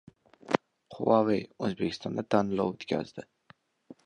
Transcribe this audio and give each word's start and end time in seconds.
Huawei 0.97 1.43
O‘zbekistonda 1.67 2.27
tanlov 2.37 2.73
o‘tkazdi 2.75 3.29